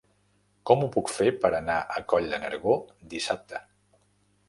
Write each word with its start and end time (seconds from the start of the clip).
Com 0.69 0.85
ho 0.85 0.87
puc 0.95 1.11
fer 1.17 1.27
per 1.45 1.53
anar 1.59 1.77
a 1.99 2.03
Coll 2.15 2.33
de 2.35 2.43
Nargó 2.47 2.81
dissabte? 3.15 3.65